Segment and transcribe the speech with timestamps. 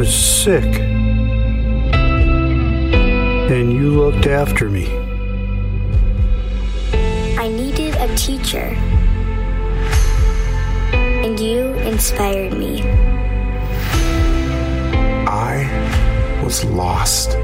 [0.00, 0.80] was sick,
[3.52, 4.86] and you looked after me.
[7.36, 8.74] I needed a teacher,
[10.94, 12.80] and you inspired me.
[15.28, 15.68] I
[16.42, 17.36] was lost,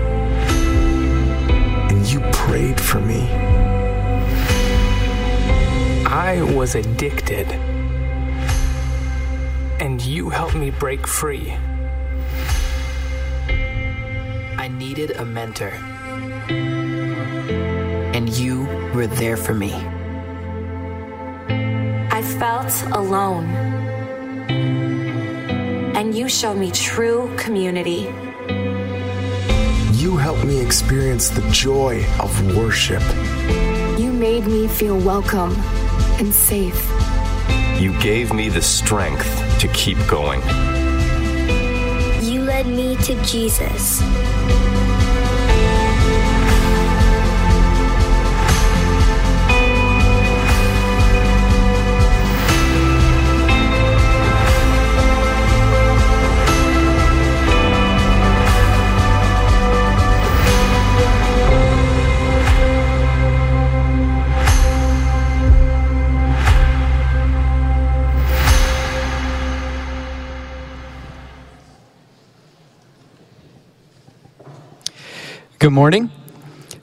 [1.91, 3.29] and you prayed for me.
[6.07, 7.49] I was addicted,
[9.79, 11.55] and you helped me break free.
[14.97, 15.73] Needed a mentor,
[18.15, 19.75] and you were there for me.
[22.11, 23.45] I felt alone.
[25.95, 28.09] And you showed me true community.
[29.93, 33.03] You helped me experience the joy of worship.
[33.99, 35.55] You made me feel welcome
[36.19, 36.91] and safe.
[37.79, 40.41] You gave me the strength to keep going.
[43.07, 44.03] To Jesus.
[75.67, 76.13] Good morning.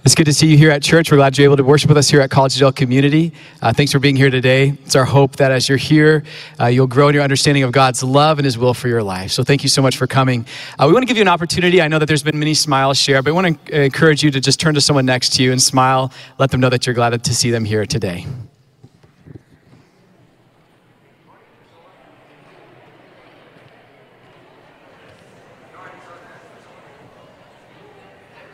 [0.03, 1.09] It's good to see you here at church.
[1.09, 3.31] We're glad you're able to worship with us here at Collegedale Community.
[3.61, 4.77] Uh, thanks for being here today.
[4.83, 6.25] It's our hope that as you're here,
[6.59, 9.31] uh, you'll grow in your understanding of God's love and His will for your life.
[9.31, 10.45] So thank you so much for coming.
[10.77, 11.81] Uh, we want to give you an opportunity.
[11.81, 14.41] I know that there's been many smiles shared, but I want to encourage you to
[14.41, 16.11] just turn to someone next to you and smile.
[16.39, 18.27] Let them know that you're glad to see them here today.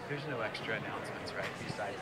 [0.10, 1.46] There's no extra announcements, right?
[1.68, 1.96] Besides.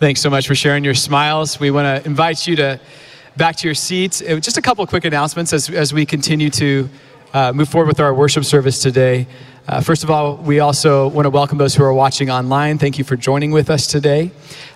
[0.00, 1.60] Thanks so much for sharing your smiles.
[1.60, 2.80] We want to invite you to
[3.36, 4.20] back to your seats.
[4.20, 6.88] Uh, Just a couple quick announcements as, as we continue to
[7.32, 9.28] uh, move forward with our worship service today.
[9.68, 12.78] Uh, first of all, we also want to welcome those who are watching online.
[12.78, 14.30] Thank you for joining with us today.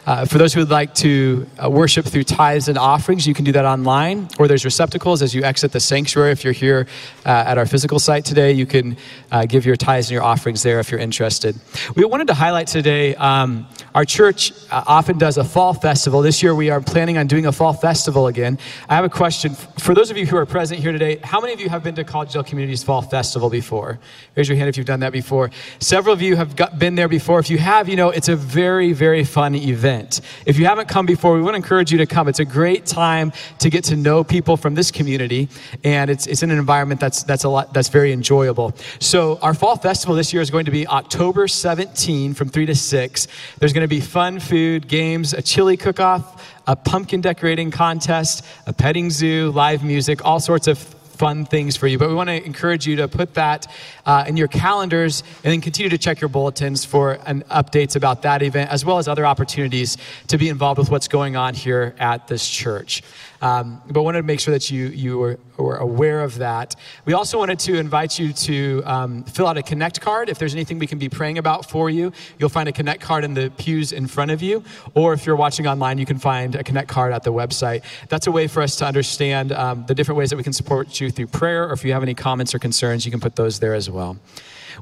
[0.05, 3.45] Uh, for those who would like to uh, worship through tithes and offerings, you can
[3.45, 6.33] do that online, or there's receptacles as you exit the sanctuary.
[6.33, 6.89] If you're here
[7.25, 8.97] uh, at our physical site today, you can
[9.31, 11.55] uh, give your tithes and your offerings there if you're interested.
[11.95, 16.23] We wanted to highlight today um, our church uh, often does a fall festival.
[16.23, 18.59] This year, we are planning on doing a fall festival again.
[18.89, 21.21] I have a question for those of you who are present here today.
[21.23, 23.99] How many of you have been to Collegedale Community's fall festival before?
[24.35, 25.51] Raise your hand if you've done that before.
[25.79, 27.39] Several of you have got, been there before.
[27.39, 30.21] If you have, you know it's a very, very fun event.
[30.47, 32.29] If you haven't come before, we want to encourage you to come.
[32.29, 35.49] It's a great time to get to know people from this community,
[35.85, 38.75] and it's, it's in an environment that's that's a lot that's very enjoyable.
[38.99, 42.75] So our fall festival this year is going to be October 17 from 3 to
[42.75, 43.29] 6.
[43.59, 48.73] There's going to be fun food, games, a chili cook-off, a pumpkin decorating contest, a
[48.73, 50.79] petting zoo, live music, all sorts of
[51.21, 51.99] fun things for you.
[51.99, 53.67] But we want to encourage you to put that
[54.07, 58.23] uh, in your calendars and then continue to check your bulletins for an updates about
[58.23, 59.99] that event, as well as other opportunities
[60.29, 63.03] to be involved with what's going on here at this church.
[63.41, 66.77] Um, but wanted to make sure that you, you were, were aware of that.
[67.07, 70.29] We also wanted to invite you to um, fill out a Connect card.
[70.29, 73.25] If there's anything we can be praying about for you, you'll find a Connect card
[73.25, 74.63] in the pews in front of you.
[74.95, 77.83] Or if you're watching online, you can find a Connect card at the website.
[78.09, 81.01] That's a way for us to understand um, the different ways that we can support
[81.01, 83.59] you through prayer, or if you have any comments or concerns, you can put those
[83.59, 84.19] there as well.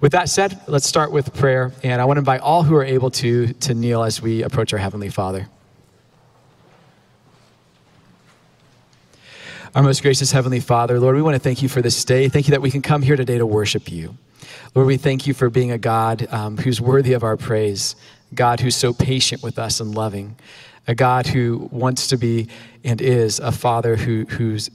[0.00, 2.84] With that said, let's start with prayer, and I want to invite all who are
[2.84, 5.48] able to to kneel as we approach our Heavenly Father.
[9.78, 12.28] Our most gracious Heavenly Father, Lord, we want to thank you for this day.
[12.28, 14.16] Thank you that we can come here today to worship you.
[14.74, 17.94] Lord, we thank you for being a God um, who's worthy of our praise,
[18.34, 20.34] God who's so patient with us and loving,
[20.88, 22.48] a God who wants to be
[22.82, 24.68] and is a Father who who's,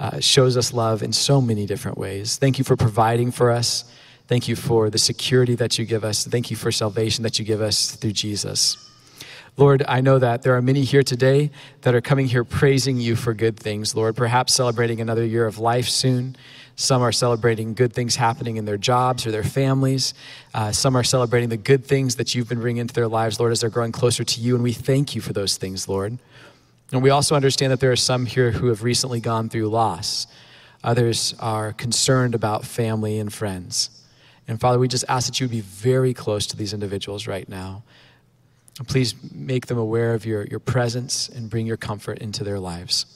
[0.00, 2.36] uh, shows us love in so many different ways.
[2.36, 3.84] Thank you for providing for us.
[4.26, 6.26] Thank you for the security that you give us.
[6.26, 8.89] Thank you for salvation that you give us through Jesus.
[9.60, 11.50] Lord, I know that there are many here today
[11.82, 15.58] that are coming here praising you for good things, Lord, perhaps celebrating another year of
[15.58, 16.34] life soon.
[16.76, 20.14] Some are celebrating good things happening in their jobs or their families.
[20.54, 23.52] Uh, some are celebrating the good things that you've been bringing into their lives, Lord,
[23.52, 24.54] as they're growing closer to you.
[24.54, 26.16] And we thank you for those things, Lord.
[26.90, 30.26] And we also understand that there are some here who have recently gone through loss.
[30.82, 33.90] Others are concerned about family and friends.
[34.48, 37.46] And Father, we just ask that you would be very close to these individuals right
[37.46, 37.82] now.
[38.86, 43.06] Please make them aware of your, your presence and bring your comfort into their lives.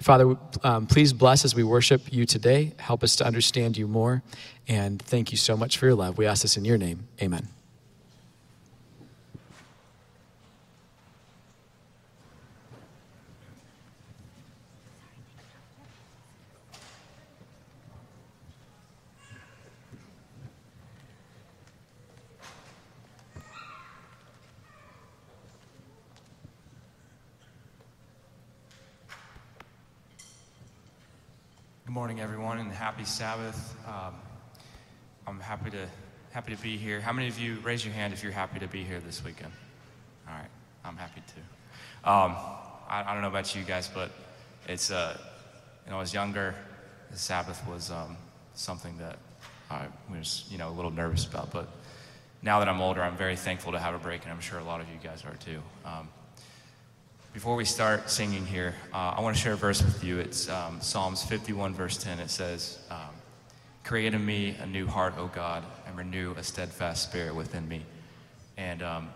[0.00, 2.72] Father, um, please bless as we worship you today.
[2.78, 4.22] Help us to understand you more.
[4.68, 6.18] And thank you so much for your love.
[6.18, 7.08] We ask this in your name.
[7.20, 7.48] Amen.
[31.92, 33.76] Good morning, everyone, and happy Sabbath.
[33.86, 34.14] Um,
[35.26, 35.86] I'm happy to
[36.30, 37.02] happy to be here.
[37.02, 39.52] How many of you raise your hand if you're happy to be here this weekend?
[40.26, 40.48] All right,
[40.86, 41.42] I'm happy too.
[42.10, 42.34] Um,
[42.88, 44.10] I, I, don't know about you guys, but
[44.66, 45.18] it's uh,
[45.86, 46.54] know, I was younger.
[47.10, 48.16] The Sabbath was um,
[48.54, 49.18] something that
[49.70, 51.68] I was you know a little nervous about, but
[52.40, 54.64] now that I'm older, I'm very thankful to have a break, and I'm sure a
[54.64, 55.60] lot of you guys are too.
[55.84, 56.08] Um,
[57.32, 60.18] before we start singing here, uh, I want to share a verse with you.
[60.18, 62.20] It's um, Psalms 51, verse 10.
[62.20, 62.98] It says, um,
[63.84, 67.84] Create in me a new heart, O God, and renew a steadfast spirit within me.
[68.58, 69.08] And um,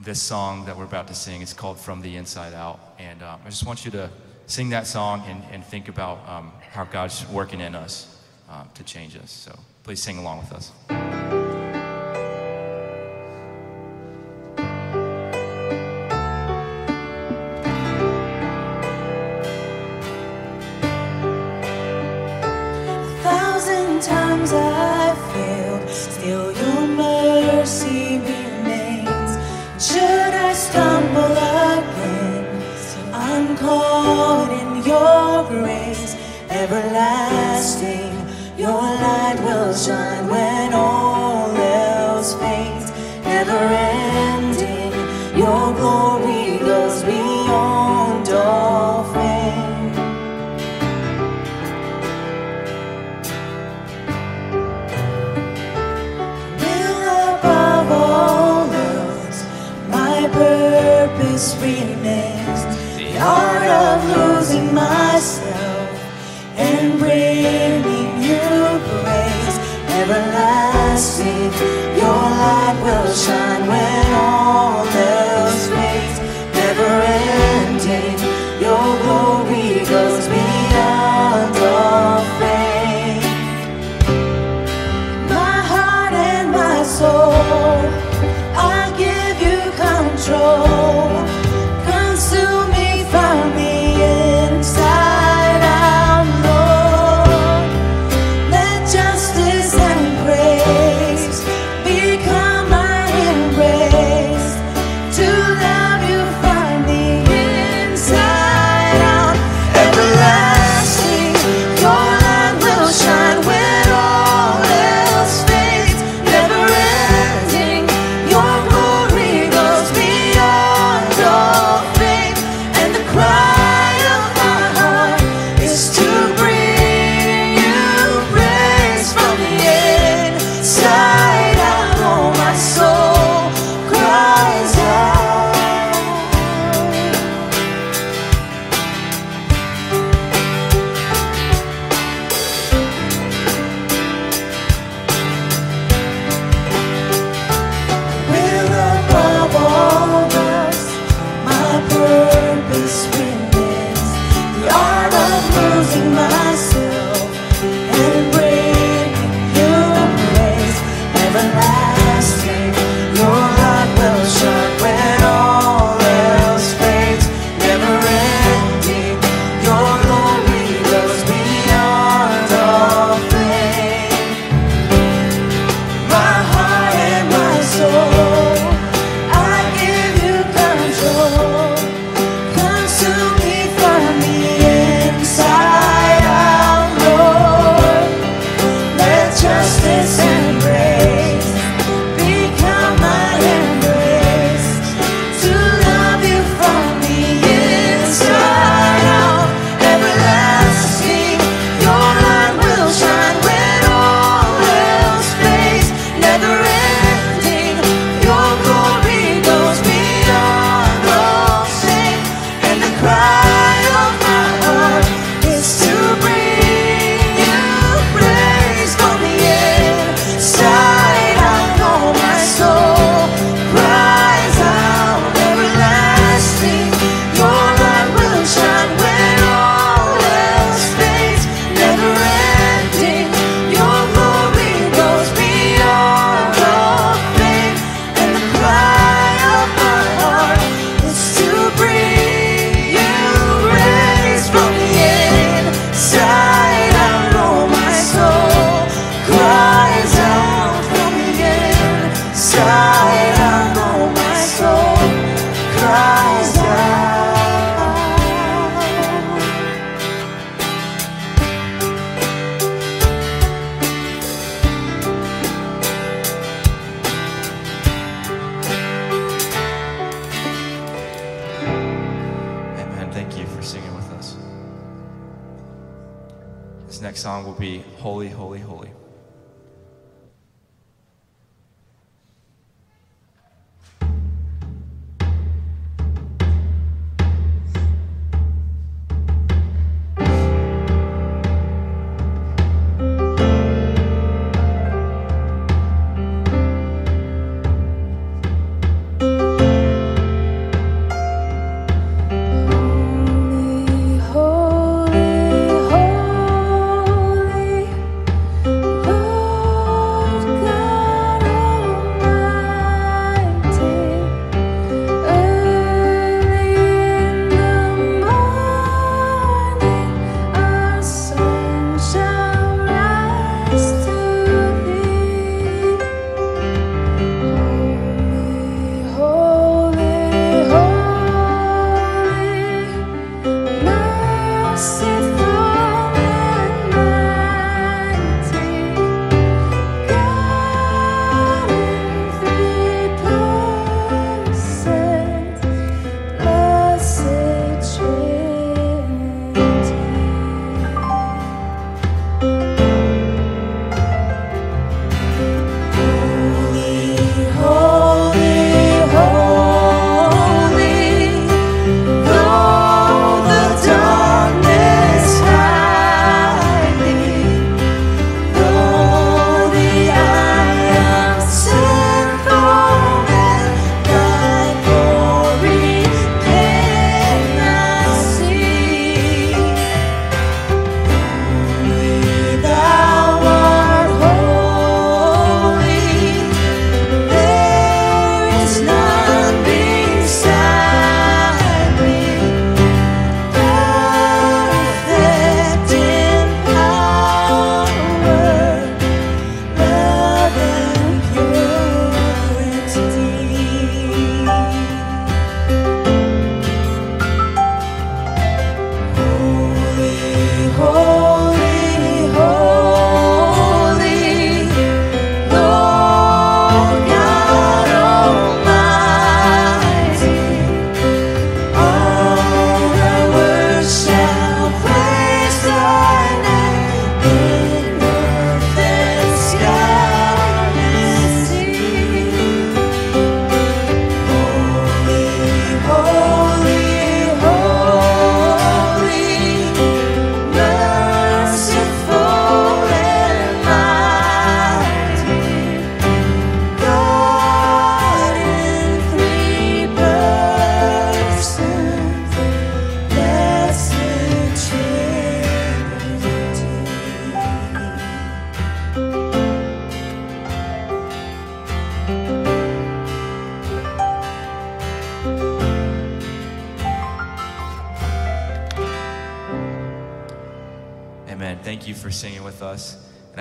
[0.00, 2.80] this song that we're about to sing is called From the Inside Out.
[2.98, 4.10] And um, I just want you to
[4.46, 8.82] sing that song and, and think about um, how God's working in us uh, to
[8.82, 9.30] change us.
[9.30, 11.49] So please sing along with us.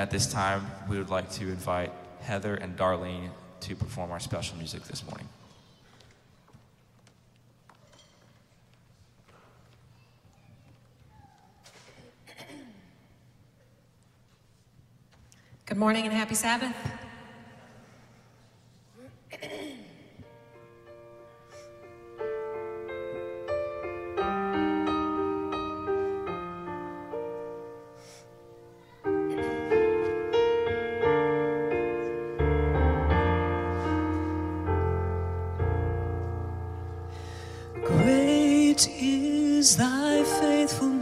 [0.09, 1.91] at this time, we would like to invite
[2.21, 5.29] Heather and Darlene to perform our special music this morning.
[15.67, 16.75] Good morning and happy Sabbath.
[39.59, 40.98] is thy faithfulness.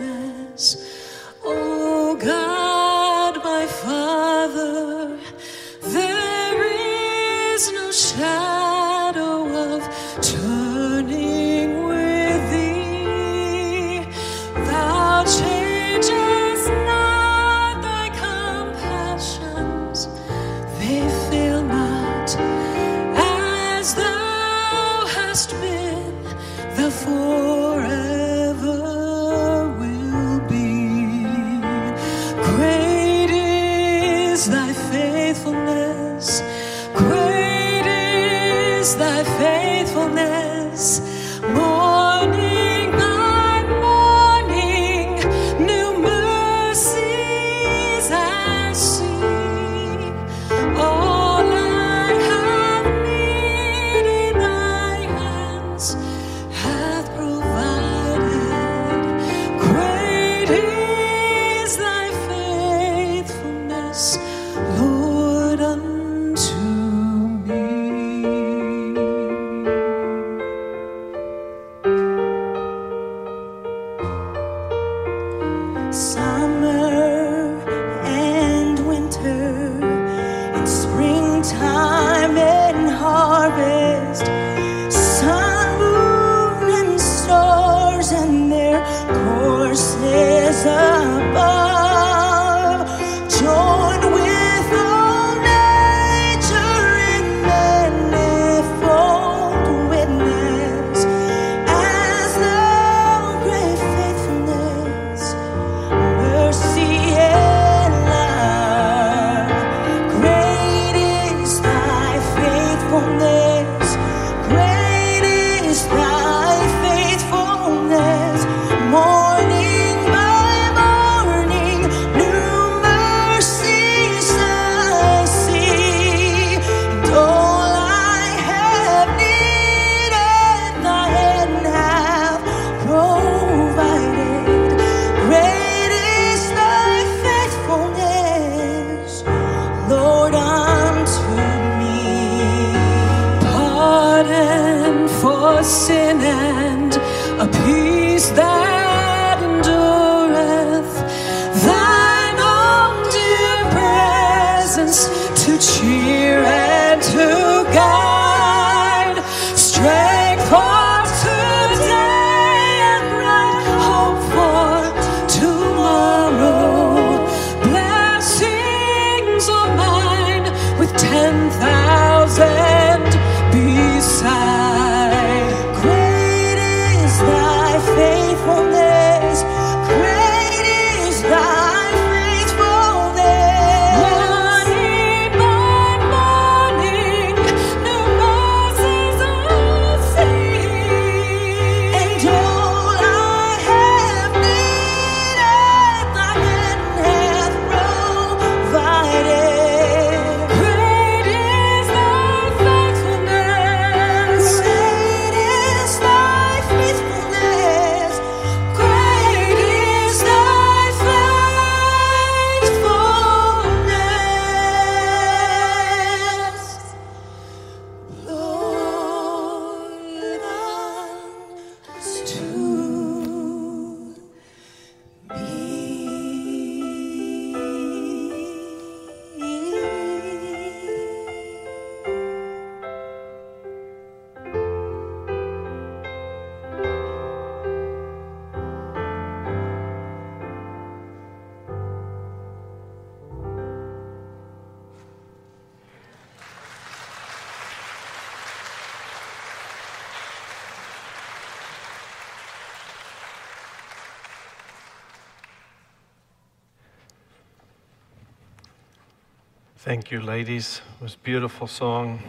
[259.88, 260.82] Thank you, ladies.
[261.00, 262.22] It was a beautiful song.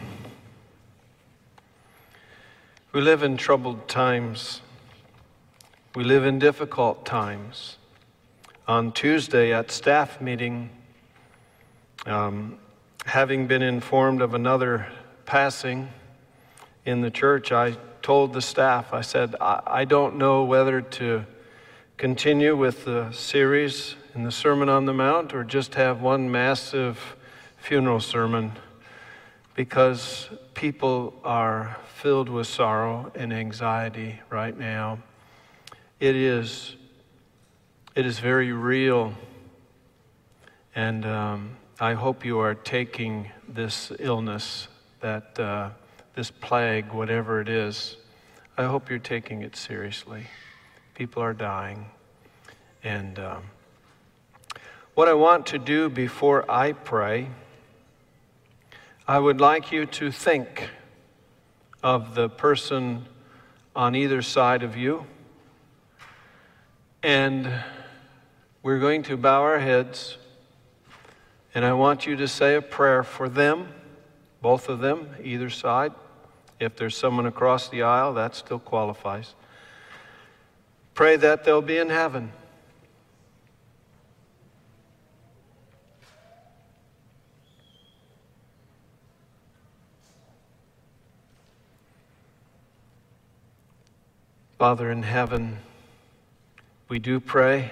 [2.93, 4.61] We live in troubled times.
[5.93, 7.75] We live in difficult times.
[8.65, 10.69] On Tuesday at staff meeting,
[12.05, 12.57] um,
[13.05, 14.87] having been informed of another
[15.25, 15.89] passing
[16.85, 21.25] in the church, I told the staff, I said, I, I don't know whether to
[21.97, 27.17] continue with the series in the Sermon on the Mount or just have one massive
[27.61, 28.51] funeral sermon
[29.55, 34.99] because people are filled with sorrow and anxiety right now.
[35.99, 36.75] It is,
[37.95, 39.13] it is very real.
[40.75, 44.69] And um, I hope you are taking this illness,
[45.01, 45.71] that uh,
[46.15, 47.97] this plague, whatever it is,
[48.57, 50.23] I hope you're taking it seriously.
[50.95, 51.85] People are dying.
[52.83, 53.43] And um,
[54.95, 57.27] what I want to do before I pray,
[59.09, 60.69] I would like you to think
[61.81, 63.07] of the person
[63.75, 65.07] on either side of you.
[67.01, 67.51] And
[68.61, 70.19] we're going to bow our heads.
[71.55, 73.69] And I want you to say a prayer for them,
[74.43, 75.93] both of them, either side.
[76.59, 79.33] If there's someone across the aisle, that still qualifies.
[80.93, 82.31] Pray that they'll be in heaven.
[94.59, 95.59] Father in heaven,
[96.89, 97.71] we do pray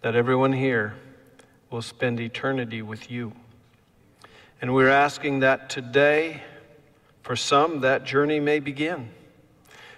[0.00, 0.94] that everyone here
[1.72, 3.32] will spend eternity with you.
[4.62, 6.44] And we're asking that today,
[7.22, 9.10] for some, that journey may begin.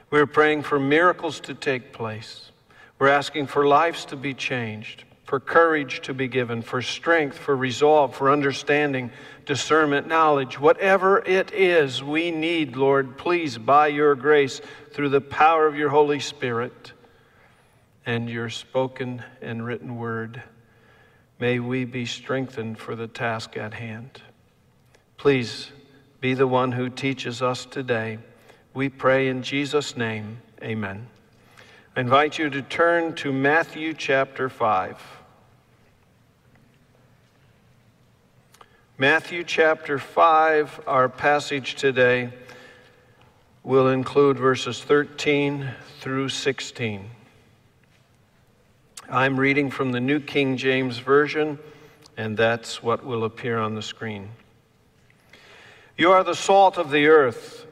[0.08, 2.50] We're praying for miracles to take place.
[2.98, 7.55] We're asking for lives to be changed, for courage to be given, for strength, for
[7.55, 9.12] resolve, for understanding,
[9.47, 10.59] discernment, knowledge.
[10.59, 15.90] Whatever it is we need, Lord, please, by your grace, through the power of your
[15.90, 16.95] Holy Spirit
[18.05, 20.43] and your spoken and written word,
[21.38, 24.21] may we be strengthened for the task at hand.
[25.16, 25.71] Please
[26.21, 28.19] be the one who teaches us today.
[28.75, 31.07] We pray in Jesus' name, amen.
[31.95, 35.19] I invite you to turn to Matthew chapter 5.
[39.00, 42.34] Matthew chapter 5, our passage today,
[43.64, 47.08] will include verses 13 through 16.
[49.08, 51.58] I'm reading from the New King James Version,
[52.18, 54.28] and that's what will appear on the screen.
[55.96, 57.64] You are the salt of the earth,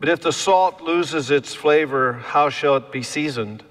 [0.00, 3.62] but if the salt loses its flavor, how shall it be seasoned?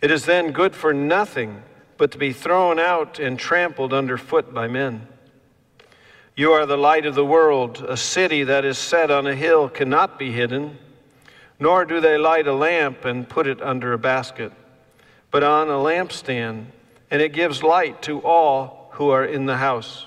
[0.00, 1.62] It is then good for nothing
[1.98, 5.06] but to be thrown out and trampled underfoot by men.
[6.36, 7.84] You are the light of the world.
[7.88, 10.78] A city that is set on a hill cannot be hidden.
[11.58, 14.52] Nor do they light a lamp and put it under a basket,
[15.30, 16.66] but on a lampstand,
[17.10, 20.06] and it gives light to all who are in the house.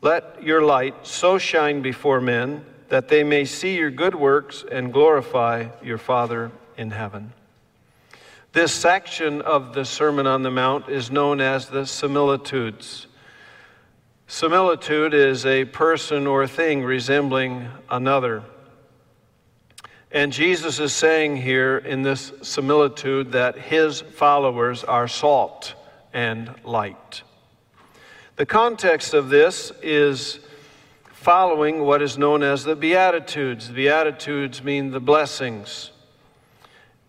[0.00, 4.92] Let your light so shine before men that they may see your good works and
[4.92, 7.32] glorify your Father in heaven.
[8.52, 13.06] This section of the Sermon on the Mount is known as the similitudes.
[14.26, 18.42] Similitude is a person or thing resembling another.
[20.10, 25.74] And Jesus is saying here in this similitude that his followers are salt
[26.14, 27.22] and light.
[28.36, 30.40] The context of this is
[31.12, 33.68] following what is known as the Beatitudes.
[33.68, 35.90] The Beatitudes mean the blessings.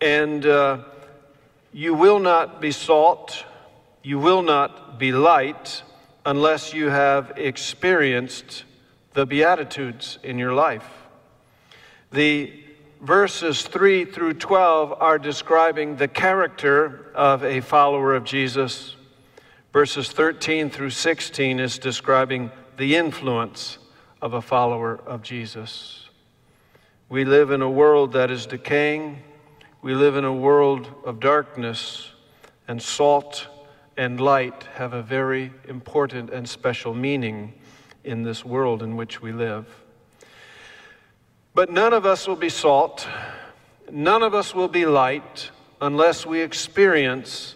[0.02, 0.84] And uh,
[1.72, 3.44] you will not be salt,
[4.02, 5.82] you will not be light
[6.26, 8.64] unless you have experienced
[9.14, 10.86] the Beatitudes in your life.
[12.10, 12.52] The
[13.00, 18.96] verses 3 through 12 are describing the character of a follower of Jesus.
[19.72, 23.78] Verses 13 through 16 is describing the influence
[24.20, 26.08] of a follower of Jesus.
[27.08, 29.22] We live in a world that is decaying.
[29.80, 32.10] We live in a world of darkness,
[32.66, 33.46] and salt
[33.96, 37.54] and light have a very important and special meaning
[38.04, 39.66] in this world in which we live.
[41.54, 43.08] But none of us will be salt,
[43.90, 47.54] none of us will be light unless we experience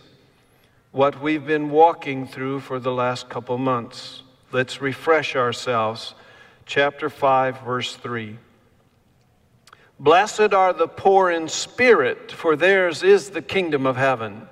[0.92, 4.22] what we've been walking through for the last couple months.
[4.53, 6.14] Let's refresh ourselves.
[6.66, 8.37] Chapter 5, verse 3.
[10.00, 14.48] Blessed are the poor in spirit, for theirs is the kingdom of heaven.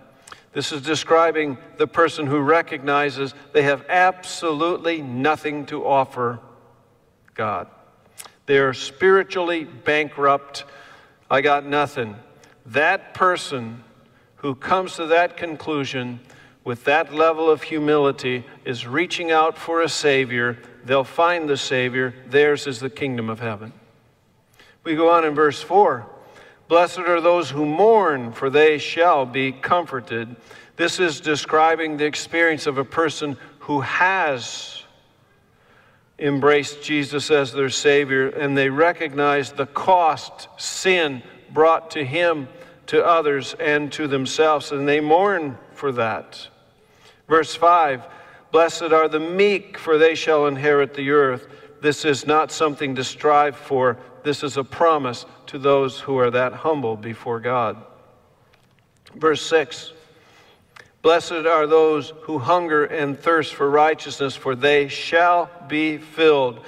[0.52, 6.40] This is describing the person who recognizes they have absolutely nothing to offer
[7.34, 7.68] God.
[8.46, 10.64] They're spiritually bankrupt.
[11.30, 12.16] I got nothing.
[12.66, 13.84] That person
[14.36, 16.20] who comes to that conclusion
[16.64, 20.58] with that level of humility is reaching out for a Savior.
[20.84, 22.14] They'll find the Savior.
[22.26, 23.72] Theirs is the kingdom of heaven.
[24.84, 26.06] We go on in verse 4.
[26.68, 30.36] Blessed are those who mourn, for they shall be comforted.
[30.76, 34.84] This is describing the experience of a person who has
[36.18, 42.48] embraced Jesus as their Savior and they recognize the cost sin brought to Him,
[42.86, 46.48] to others, and to themselves, and they mourn for that.
[47.28, 48.04] Verse 5
[48.50, 51.46] Blessed are the meek, for they shall inherit the earth.
[51.80, 56.30] This is not something to strive for, this is a promise to those who are
[56.30, 57.76] that humble before God.
[59.14, 59.92] Verse 6
[61.00, 66.60] Blessed are those who hunger and thirst for righteousness, for they shall be filled.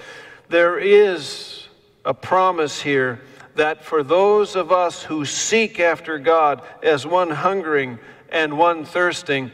[0.49, 1.69] There is
[2.05, 3.21] a promise here
[3.57, 7.99] that for those of us who seek after God as one hungering
[8.31, 9.51] and one thirsting,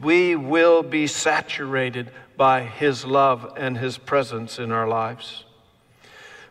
[0.00, 5.44] we will be saturated by His love and His presence in our lives.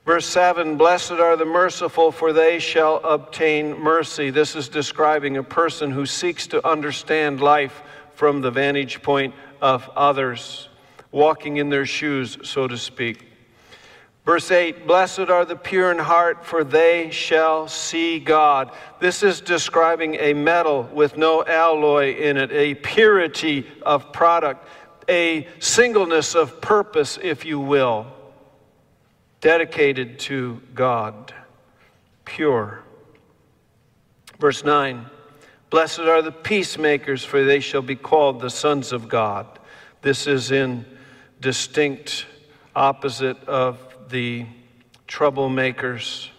[0.06, 4.30] Verse 7 Blessed are the merciful, for they shall obtain mercy.
[4.30, 7.82] This is describing a person who seeks to understand life
[8.14, 10.70] from the vantage point of others,
[11.12, 13.26] walking in their shoes, so to speak.
[14.26, 18.72] Verse 8 Blessed are the pure in heart, for they shall see God.
[19.00, 24.68] This is describing a metal with no alloy in it, a purity of product,
[25.08, 28.08] a singleness of purpose, if you will
[29.42, 31.34] dedicated to God,
[32.26, 32.84] pure.
[34.40, 35.06] Verse 9
[35.70, 39.46] Blessed are the peacemakers, for they shall be called the sons of God.
[40.02, 40.86] This is in
[41.40, 42.26] distinct
[42.76, 43.78] opposite of
[44.10, 44.48] the
[45.08, 46.30] troublemakers.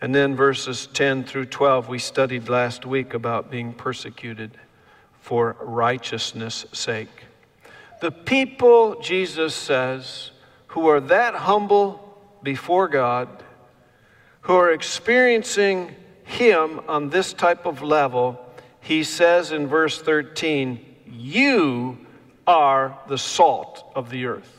[0.00, 4.52] And then verses 10 through 12, we studied last week about being persecuted
[5.20, 7.24] for righteousness' sake.
[8.00, 10.30] The people, Jesus says,
[10.68, 12.04] who are that humble
[12.42, 13.28] before God,
[14.42, 15.94] who are experiencing
[16.24, 18.38] Him on this type of level,
[18.80, 21.98] He says in verse 13, You
[22.46, 24.54] are the salt of the earth.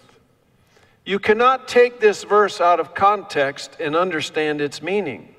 [1.06, 5.34] You cannot take this verse out of context and understand its meaning.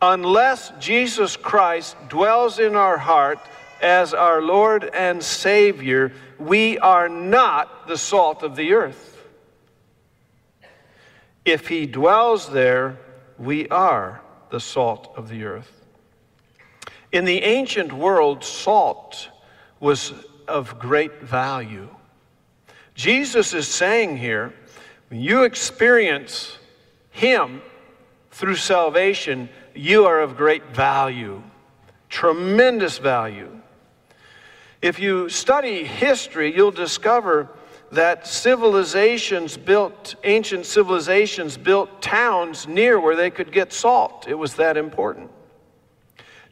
[0.00, 3.40] Unless Jesus Christ dwells in our heart
[3.82, 9.07] as our Lord and Savior, we are not the salt of the earth.
[11.48, 12.98] If he dwells there,
[13.38, 14.20] we are
[14.50, 15.72] the salt of the earth.
[17.10, 19.30] In the ancient world, salt
[19.80, 20.12] was
[20.46, 21.88] of great value.
[22.94, 24.52] Jesus is saying here,
[25.08, 26.58] when you experience
[27.12, 27.62] him
[28.30, 31.42] through salvation, you are of great value,
[32.10, 33.58] tremendous value.
[34.82, 37.48] If you study history, you'll discover
[37.92, 44.26] that civilizations built, ancient civilizations built towns near where they could get salt.
[44.28, 45.30] It was that important.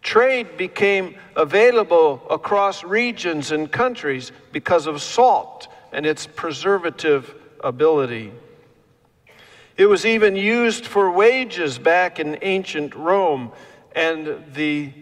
[0.02, 8.32] Trade became available across regions and countries because of salt and its preservative ability.
[9.76, 13.52] It was even used for wages back in ancient Rome,
[13.94, 14.92] and the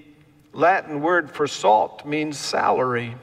[0.52, 3.14] Latin word for salt means salary.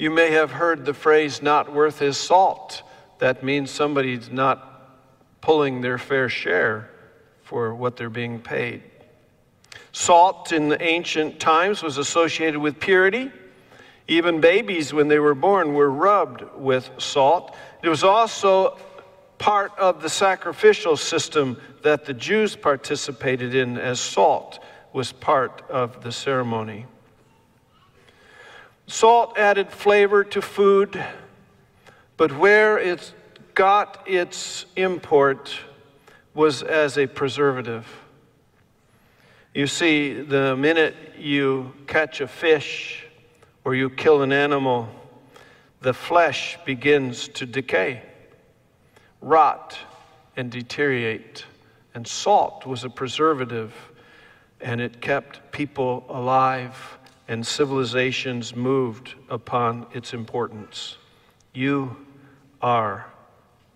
[0.00, 2.82] You may have heard the phrase, not worth his salt.
[3.18, 4.88] That means somebody's not
[5.42, 6.88] pulling their fair share
[7.42, 8.82] for what they're being paid.
[9.92, 13.30] Salt in the ancient times was associated with purity.
[14.08, 17.54] Even babies, when they were born, were rubbed with salt.
[17.82, 18.78] It was also
[19.36, 24.60] part of the sacrificial system that the Jews participated in, as salt
[24.94, 26.86] was part of the ceremony.
[28.90, 31.00] Salt added flavor to food,
[32.16, 33.14] but where it
[33.54, 35.56] got its import
[36.34, 37.86] was as a preservative.
[39.54, 43.06] You see, the minute you catch a fish
[43.64, 44.88] or you kill an animal,
[45.80, 48.02] the flesh begins to decay,
[49.20, 49.78] rot,
[50.36, 51.44] and deteriorate.
[51.94, 53.72] And salt was a preservative,
[54.60, 56.98] and it kept people alive
[57.30, 60.98] and civilizations moved upon its importance.
[61.54, 61.96] You
[62.60, 63.06] are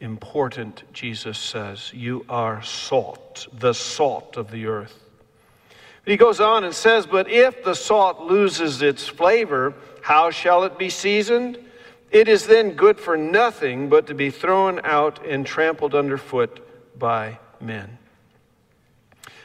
[0.01, 1.93] important, Jesus says.
[1.95, 4.99] You are salt, the salt of the earth.
[6.05, 10.77] He goes on and says, But if the salt loses its flavor, how shall it
[10.77, 11.57] be seasoned?
[12.11, 16.59] It is then good for nothing but to be thrown out and trampled underfoot
[16.99, 17.99] by men.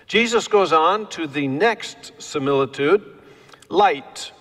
[0.08, 3.18] Jesus goes on to the next similitude
[3.70, 4.32] light.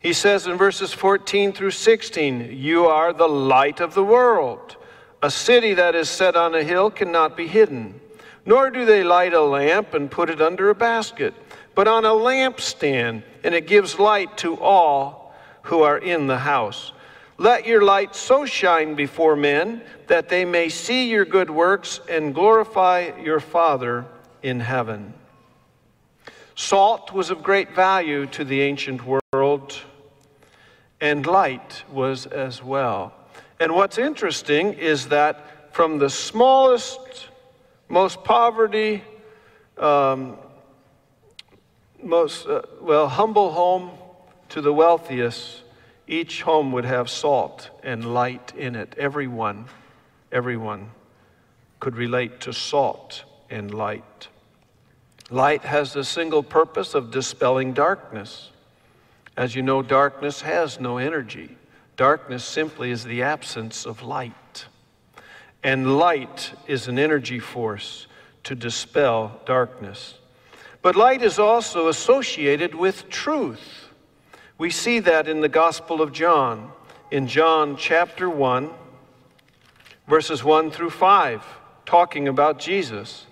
[0.00, 4.76] He says in verses 14 through 16, You are the light of the world.
[5.22, 8.00] A city that is set on a hill cannot be hidden.
[8.44, 11.32] Nor do they light a lamp and put it under a basket,
[11.74, 16.92] but on a lampstand, and it gives light to all who are in the house.
[17.38, 22.34] Let your light so shine before men that they may see your good works and
[22.34, 24.04] glorify your Father
[24.42, 25.14] in heaven.
[26.54, 29.82] Salt was of great value to the ancient world,
[31.00, 33.12] and light was as well.
[33.58, 37.28] And what's interesting is that from the smallest,
[37.88, 39.02] most poverty,
[39.78, 40.36] um,
[42.02, 43.90] most, uh, well, humble home
[44.50, 45.62] to the wealthiest,
[46.06, 48.94] each home would have salt and light in it.
[48.96, 49.64] Everyone,
[50.30, 50.90] everyone
[51.80, 54.28] could relate to salt and light.
[55.30, 58.50] Light has the single purpose of dispelling darkness.
[59.36, 61.56] As you know, darkness has no energy.
[61.96, 64.66] Darkness simply is the absence of light.
[65.62, 68.06] And light is an energy force
[68.44, 70.18] to dispel darkness.
[70.82, 73.88] But light is also associated with truth.
[74.58, 76.70] We see that in the Gospel of John,
[77.10, 78.70] in John chapter 1,
[80.06, 81.42] verses 1 through 5,
[81.86, 83.26] talking about Jesus.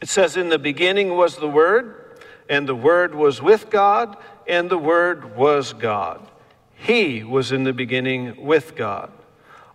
[0.00, 2.16] It says, In the beginning was the Word,
[2.48, 4.16] and the Word was with God,
[4.46, 6.26] and the Word was God.
[6.74, 9.10] He was in the beginning with God.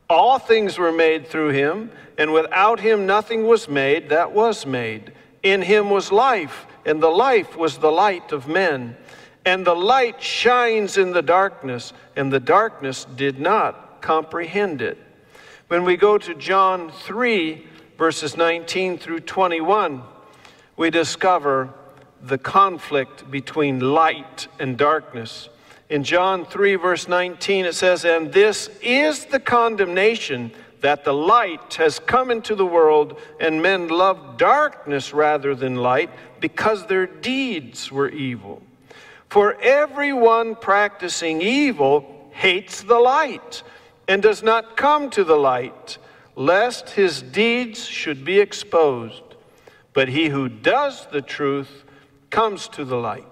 [0.10, 5.14] All things were made through him, and without him nothing was made that was made.
[5.42, 8.98] In him was life, and the life was the light of men.
[9.46, 14.98] And the light shines in the darkness, and the darkness did not comprehend it.
[15.68, 17.66] When we go to John 3,
[18.02, 20.02] verses 19 through 21,
[20.76, 21.72] we discover
[22.24, 25.50] the conflict between light and darkness.
[25.88, 31.76] In John 3, verse 19, it says, And this is the condemnation that the light
[31.76, 37.92] has come into the world, and men love darkness rather than light because their deeds
[37.92, 38.64] were evil.
[39.30, 43.62] For everyone practicing evil hates the light
[44.08, 46.00] and does not come to the light,
[46.36, 49.24] lest his deeds should be exposed.
[49.94, 51.84] But he who does the truth
[52.30, 53.28] comes to the light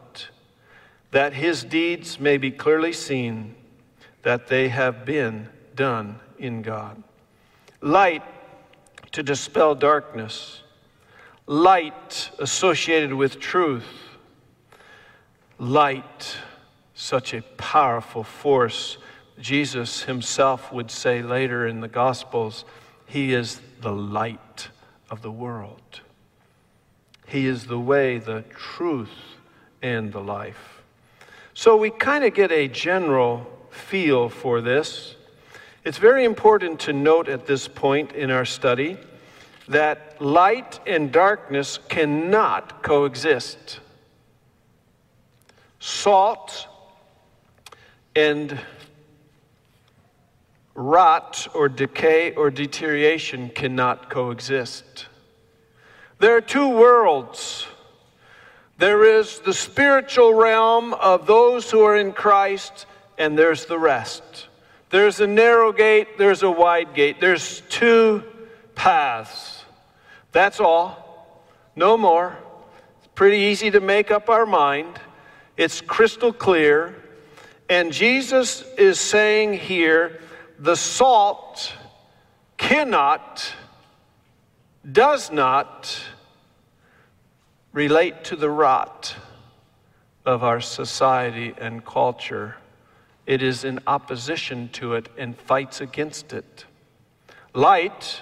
[1.12, 3.56] that his deeds may be clearly seen,
[4.22, 7.02] that they have been done in God.
[7.82, 8.24] Light
[9.12, 10.62] to dispel darkness,
[11.48, 13.88] light associated with truth,
[15.58, 16.38] light,
[16.94, 18.98] such a powerful force.
[19.40, 22.66] Jesus himself would say later in the Gospels,
[23.10, 24.70] He is the light
[25.10, 26.02] of the world.
[27.26, 29.10] He is the way, the truth,
[29.82, 30.84] and the life.
[31.56, 35.16] So we kind of get a general feel for this.
[35.84, 38.98] It's very important to note at this point in our study
[39.68, 43.80] that light and darkness cannot coexist.
[45.80, 46.68] Salt
[48.16, 48.60] and
[50.80, 55.08] rot or decay or deterioration cannot coexist.
[56.20, 57.68] There are two worlds.
[58.78, 62.86] There is the spiritual realm of those who are in Christ,
[63.18, 64.48] and there's the rest.
[64.90, 67.20] There's a narrow gate, there's a wide gate.
[67.20, 68.24] There's two
[68.74, 69.66] paths.
[70.32, 71.44] That's all.
[71.76, 72.38] No more.
[73.00, 74.98] It's pretty easy to make up our mind.
[75.58, 76.96] It's crystal clear.
[77.68, 80.22] And Jesus is saying here
[80.60, 81.74] the salt
[82.58, 83.54] cannot,
[84.92, 86.04] does not
[87.72, 89.16] relate to the rot
[90.26, 92.56] of our society and culture.
[93.26, 96.66] It is in opposition to it and fights against it.
[97.54, 98.22] Light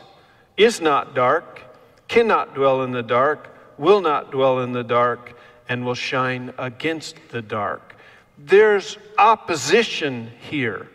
[0.58, 1.62] is not dark,
[2.08, 7.16] cannot dwell in the dark, will not dwell in the dark, and will shine against
[7.30, 7.96] the dark.
[8.38, 10.88] There's opposition here.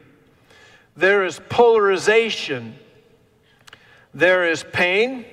[0.97, 2.78] There is polarization.
[4.14, 5.24] There is pain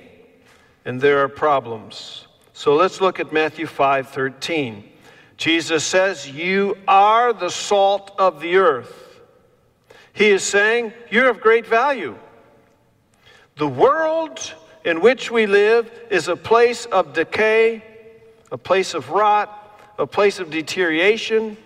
[0.84, 2.26] and there are problems.
[2.52, 4.90] So let's look at Matthew 5:13.
[5.36, 9.20] Jesus says, "You are the salt of the earth."
[10.12, 12.18] He is saying, "You're of great value."
[13.56, 14.54] The world
[14.84, 17.82] in which we live is a place of decay,
[18.50, 19.48] a place of rot,
[19.98, 21.56] a place of deterioration,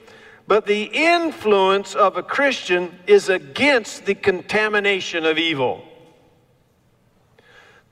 [0.46, 5.84] but the influence of a Christian is against the contamination of evil.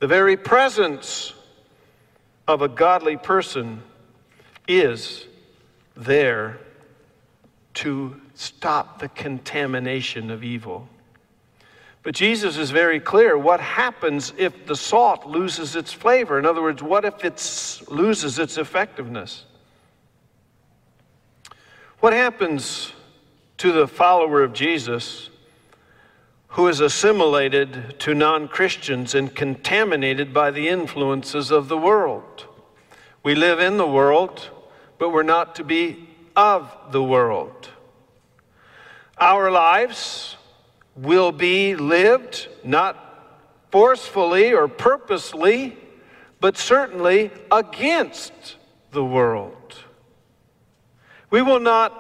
[0.00, 1.32] The very presence
[2.46, 3.82] of a godly person
[4.68, 5.26] is
[5.96, 6.58] there
[7.74, 10.88] to stop the contamination of evil.
[12.02, 16.38] But Jesus is very clear what happens if the salt loses its flavor?
[16.38, 19.44] In other words, what if it loses its effectiveness?
[22.02, 22.92] What happens
[23.58, 25.30] to the follower of Jesus
[26.48, 32.46] who is assimilated to non Christians and contaminated by the influences of the world?
[33.22, 34.50] We live in the world,
[34.98, 37.70] but we're not to be of the world.
[39.16, 40.36] Our lives
[40.96, 45.76] will be lived not forcefully or purposely,
[46.40, 48.56] but certainly against
[48.90, 49.84] the world.
[51.32, 51.98] We will not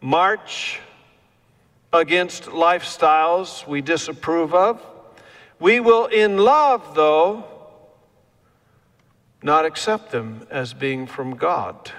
[0.00, 0.78] march
[1.92, 4.80] against lifestyles we disapprove of.
[5.58, 7.44] We will, in love, though,
[9.42, 11.90] not accept them as being from God.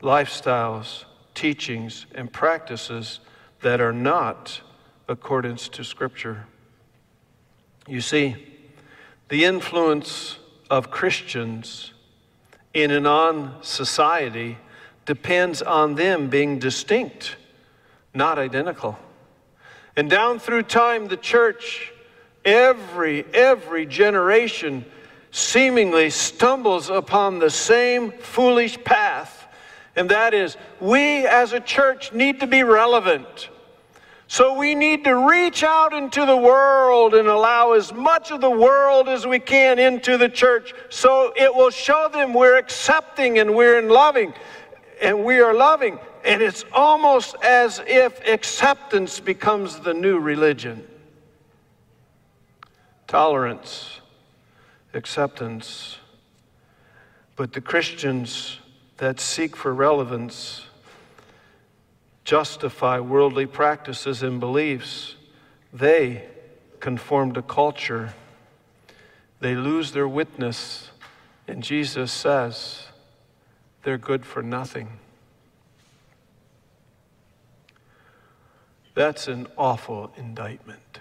[0.00, 3.20] Lifestyles, teachings, and practices
[3.60, 4.62] that are not
[5.08, 6.46] accordance to Scripture.
[7.86, 8.34] You see,
[9.28, 10.38] the influence
[10.70, 11.92] of Christians
[12.72, 14.56] in and on society
[15.06, 17.36] depends on them being distinct,
[18.12, 18.98] not identical.
[19.96, 21.92] And down through time, the church,
[22.44, 24.84] every, every generation
[25.30, 29.46] seemingly stumbles upon the same foolish path.
[29.94, 33.48] And that is, we as a church need to be relevant.
[34.28, 38.50] So we need to reach out into the world and allow as much of the
[38.50, 43.54] world as we can into the church so it will show them we're accepting and
[43.54, 44.34] we're in loving
[45.00, 45.98] and we are loving.
[46.24, 50.86] And it's almost as if acceptance becomes the new religion.
[53.06, 54.00] Tolerance,
[54.92, 55.98] acceptance.
[57.36, 58.58] But the Christians
[58.96, 60.66] that seek for relevance
[62.24, 65.14] justify worldly practices and beliefs.
[65.72, 66.24] They
[66.80, 68.14] conform to culture.
[69.40, 70.90] They lose their witness.
[71.46, 72.85] And Jesus says,
[73.86, 74.88] they're good for nothing.
[78.94, 80.98] That's an awful indictment.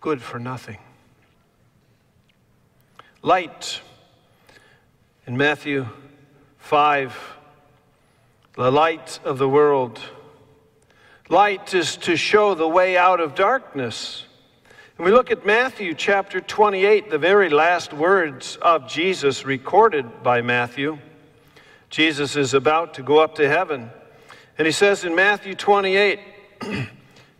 [0.00, 0.78] Good for nothing.
[3.22, 3.80] Light.
[5.26, 5.88] In Matthew
[6.58, 7.18] 5,
[8.54, 9.98] the light of the world.
[11.28, 14.25] Light is to show the way out of darkness.
[14.98, 20.40] And we look at Matthew chapter 28, the very last words of Jesus recorded by
[20.40, 20.96] Matthew.
[21.90, 23.90] Jesus is about to go up to heaven.
[24.56, 26.18] And he says in Matthew 28,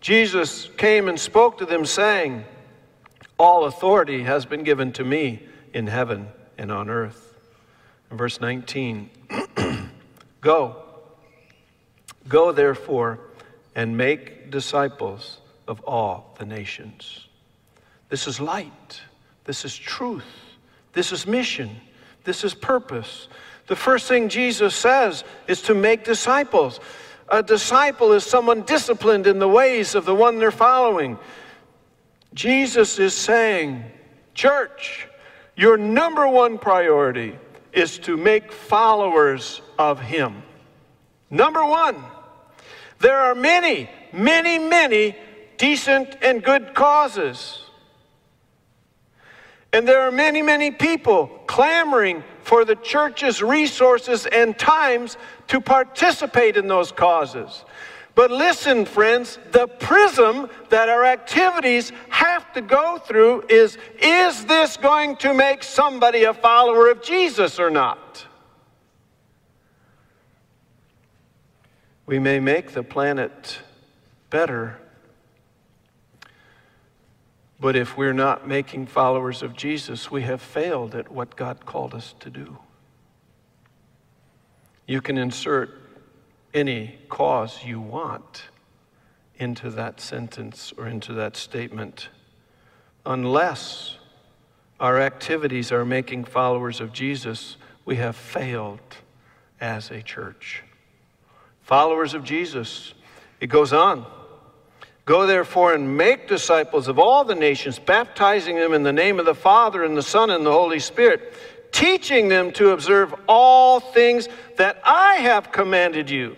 [0.02, 2.44] Jesus came and spoke to them, saying,
[3.38, 5.42] All authority has been given to me
[5.72, 6.28] in heaven
[6.59, 7.38] and on earth.
[8.11, 9.09] In verse 19,
[10.42, 10.76] go.
[12.28, 13.18] Go therefore
[13.74, 17.25] and make disciples of all the nations.
[18.09, 19.00] This is light.
[19.44, 20.24] This is truth.
[20.92, 21.70] This is mission.
[22.24, 23.28] This is purpose.
[23.66, 26.80] The first thing Jesus says is to make disciples.
[27.28, 31.18] A disciple is someone disciplined in the ways of the one they're following.
[32.34, 33.84] Jesus is saying,
[34.34, 35.09] Church,
[35.57, 37.36] your number one priority
[37.72, 40.42] is to make followers of Him.
[41.30, 41.96] Number one,
[43.00, 45.16] there are many, many, many
[45.59, 47.65] decent and good causes.
[49.76, 55.18] And there are many, many people clamoring for the church's resources and times
[55.48, 57.62] to participate in those causes.
[58.14, 64.78] But listen, friends, the prism that our activities have to go through is is this
[64.78, 68.26] going to make somebody a follower of Jesus or not?
[72.06, 73.58] We may make the planet
[74.30, 74.78] better,
[77.59, 81.94] but if we're not making followers of Jesus, we have failed at what God called
[81.94, 82.59] us to do.
[84.86, 85.70] You can insert
[86.54, 88.44] any cause you want
[89.38, 92.09] into that sentence or into that statement,
[93.04, 93.98] unless
[94.80, 98.80] our activities are making followers of Jesus, we have failed
[99.61, 100.62] as a church.
[101.62, 102.94] Followers of Jesus,
[103.40, 104.07] it goes on.
[105.07, 109.24] Go therefore and make disciples of all the nations, baptizing them in the name of
[109.24, 111.32] the Father and the Son and the Holy Spirit,
[111.70, 116.36] teaching them to observe all things that I have commanded you.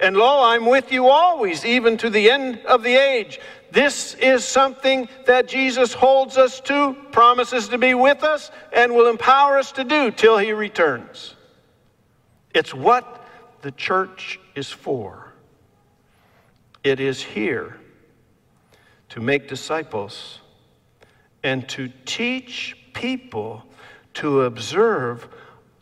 [0.00, 3.40] And lo, I'm with you always, even to the end of the age.
[3.72, 9.10] This is something that Jesus holds us to, promises to be with us, and will
[9.10, 11.34] empower us to do till he returns.
[12.54, 13.26] It's what
[13.60, 15.34] the church is for.
[16.82, 17.77] It is here
[19.18, 20.38] to make disciples
[21.42, 23.64] and to teach people
[24.14, 25.26] to observe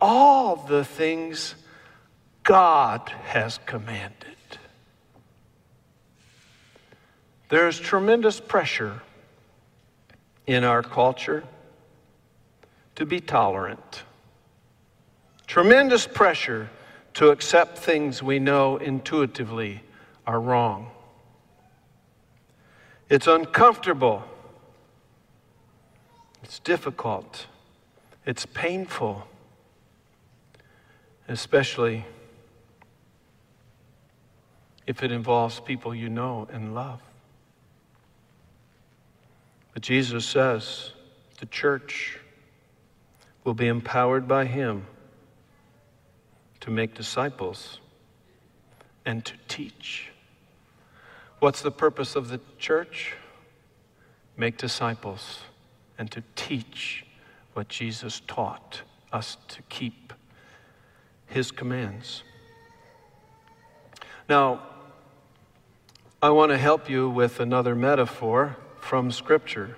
[0.01, 1.55] all the things
[2.45, 4.39] God has commanded.
[7.51, 9.03] There's tremendous pressure
[10.47, 11.45] in our culture
[12.95, 14.05] to be tolerant,
[15.47, 16.71] tremendous pressure
[17.13, 19.83] to accept things we know intuitively
[20.27, 20.91] are wrong.
[23.09, 24.25] It's uncomfortable.
[26.43, 27.47] It's difficult.
[28.25, 29.27] It's painful,
[31.29, 32.05] especially
[34.87, 37.01] if it involves people you know and love.
[39.73, 40.93] But Jesus says
[41.39, 42.19] the church
[43.45, 44.87] will be empowered by Him
[46.61, 47.79] to make disciples
[49.05, 50.11] and to teach.
[51.39, 53.15] What's the purpose of the church?
[54.37, 55.41] Make disciples
[55.99, 57.05] and to teach
[57.53, 58.83] what Jesus taught
[59.13, 60.13] us to keep
[61.27, 62.23] his commands.
[64.29, 64.63] Now,
[66.23, 69.77] I want to help you with another metaphor from Scripture.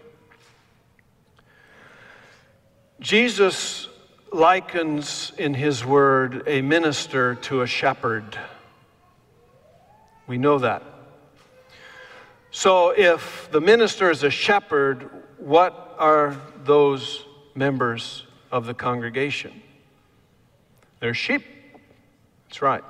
[3.00, 3.88] Jesus
[4.32, 8.38] likens in his word a minister to a shepherd.
[10.26, 10.82] We know that.
[12.50, 19.62] So, if the minister is a shepherd, what are those members of the congregation?
[21.00, 21.44] They're sheep.
[22.48, 22.82] That's right.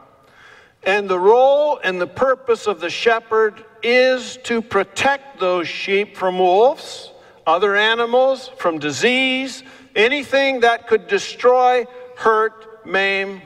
[0.84, 6.38] And the role and the purpose of the shepherd is to protect those sheep from
[6.38, 7.12] wolves,
[7.46, 9.64] other animals, from disease,
[9.96, 11.84] anything that could destroy,
[12.16, 13.42] hurt, maim,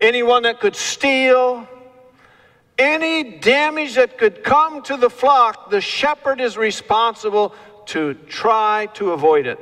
[0.00, 1.66] anyone that could steal,
[2.78, 7.54] any damage that could come to the flock, the shepherd is responsible
[7.86, 9.58] to try to avoid it.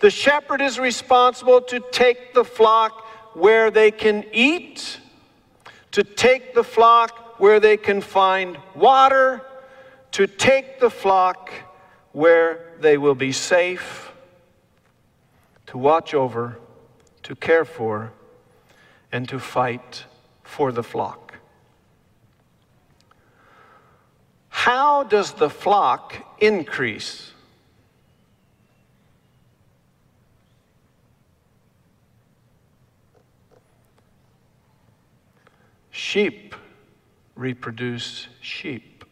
[0.00, 5.00] The shepherd is responsible to take the flock where they can eat,
[5.92, 9.42] to take the flock where they can find water,
[10.12, 11.50] to take the flock
[12.12, 14.12] where they will be safe,
[15.66, 16.58] to watch over,
[17.24, 18.12] to care for,
[19.10, 20.04] and to fight
[20.42, 21.23] for the flock.
[24.64, 27.32] How does the flock increase?
[35.90, 36.54] Sheep
[37.34, 39.04] reproduce sheep.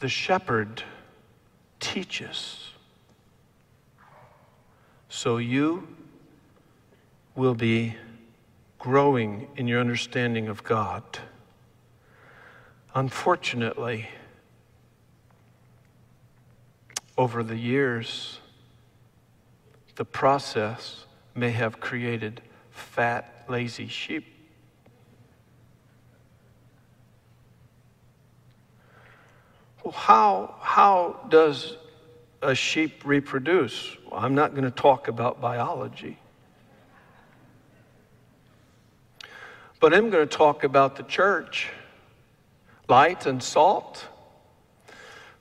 [0.00, 0.82] The shepherd
[1.80, 2.72] teaches.
[5.08, 5.88] So you
[7.34, 7.96] will be
[8.78, 11.02] growing in your understanding of God.
[12.94, 14.08] Unfortunately,
[17.16, 18.38] over the years,
[19.96, 24.26] the process may have created fat, lazy sheep.
[29.82, 31.76] Well, how, how does
[32.42, 33.96] a sheep reproduce?
[34.10, 36.18] Well, I'm not going to talk about biology.
[39.84, 41.68] But I'm going to talk about the church
[42.88, 44.08] light and salt.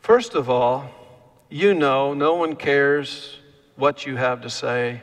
[0.01, 0.89] First of all,
[1.47, 3.37] you know no one cares
[3.77, 5.01] what you have to say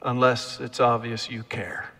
[0.00, 1.90] unless it's obvious you care.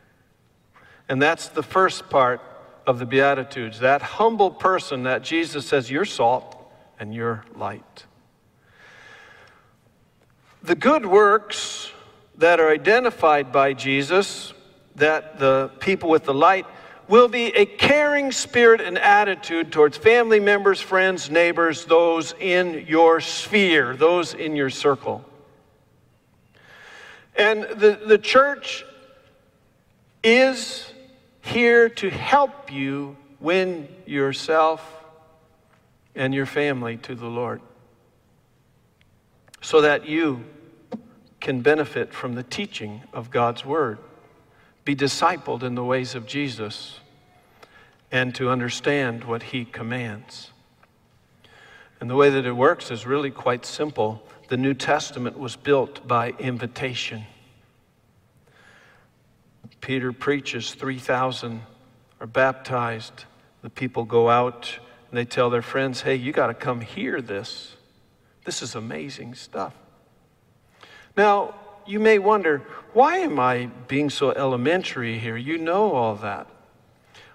[1.07, 2.41] And that's the first part
[2.87, 3.81] of the Beatitudes.
[3.81, 6.57] That humble person that Jesus says, You're salt
[6.99, 8.07] and you're light.
[10.63, 11.93] The good works
[12.39, 14.55] that are identified by Jesus,
[14.97, 16.67] that the people with the light,
[17.09, 23.21] will be a caring spirit and attitude towards family members, friends, neighbors, those in your
[23.21, 25.25] sphere, those in your circle.
[27.37, 28.85] And the, the church
[30.23, 30.91] is
[31.43, 35.05] here to help you win yourself
[36.15, 37.61] and your family to the Lord
[39.61, 40.45] so that you
[41.41, 43.99] can benefit from the teaching of God's Word,
[44.85, 47.01] be discipled in the ways of Jesus,
[48.11, 50.51] and to understand what He commands.
[52.01, 54.27] And the way that it works is really quite simple.
[54.49, 57.25] The New Testament was built by invitation.
[59.81, 61.63] Peter preaches, 3,000
[62.21, 63.25] are baptized.
[63.63, 64.79] The people go out
[65.11, 67.77] and they tell their friends, hey, you got to come hear this.
[68.45, 69.75] This is amazing stuff.
[71.17, 71.55] Now,
[71.87, 72.63] you may wonder,
[72.93, 75.37] why am I being so elementary here?
[75.37, 76.47] You know all that.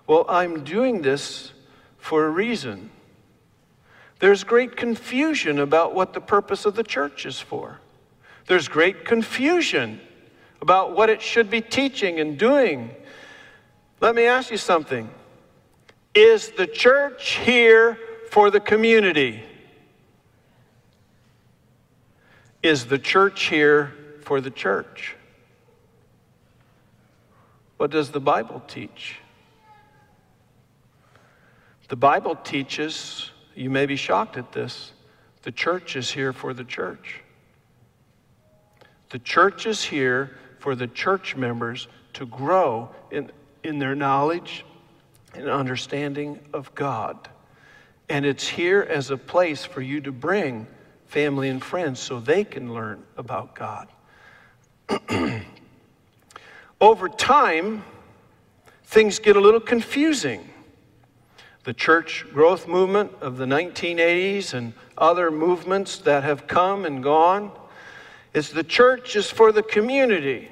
[0.08, 1.52] Well, I'm doing this
[1.98, 2.90] for a reason.
[4.20, 7.80] There's great confusion about what the purpose of the church is for.
[8.48, 10.02] There's great confusion
[10.62, 12.94] about what it should be teaching and doing.
[14.02, 15.10] Let me ask you something.
[16.16, 17.98] Is the church here
[18.32, 19.44] for the community?
[22.62, 23.94] Is the church here
[24.30, 25.16] for the church?
[27.78, 29.16] What does the Bible teach?
[31.88, 34.94] The Bible teaches, you may be shocked at this,
[35.42, 37.22] the church is here for the church.
[39.10, 43.32] The church is here for the church members to grow in,
[43.64, 44.64] in their knowledge
[45.34, 47.28] and understanding of God.
[48.10, 50.68] And it's here as a place for you to bring
[51.08, 53.88] family and friends so they can learn about God.
[56.82, 57.84] Over time,
[58.86, 60.50] things get a little confusing.
[61.64, 67.52] The church growth movement of the 1980s and other movements that have come and gone
[68.34, 70.50] is the church is for the community.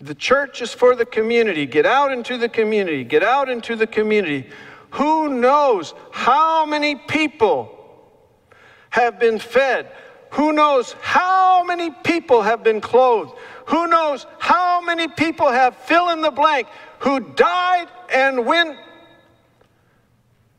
[0.00, 1.66] The church is for the community.
[1.66, 3.04] Get out into the community.
[3.04, 4.48] Get out into the community.
[4.92, 7.76] Who knows how many people
[8.90, 9.92] have been fed?
[10.30, 13.32] Who knows how many people have been clothed?
[13.70, 16.66] Who knows how many people have fill in the blank
[16.98, 18.76] who died and went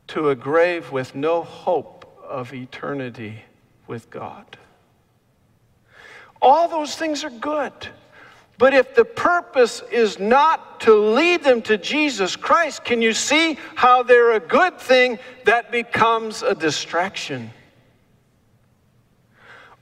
[0.08, 3.42] to a grave with no hope of eternity
[3.86, 4.56] with God?
[6.40, 7.72] All those things are good.
[8.56, 13.58] But if the purpose is not to lead them to Jesus Christ, can you see
[13.74, 17.50] how they're a good thing that becomes a distraction?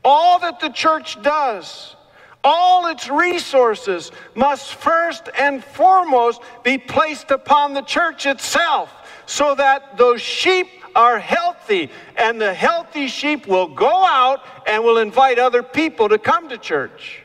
[0.04, 1.94] All that the church does,
[2.42, 8.90] all its resources must first and foremost be placed upon the church itself
[9.26, 10.66] so that those sheep
[10.96, 16.18] are healthy and the healthy sheep will go out and will invite other people to
[16.18, 17.22] come to church.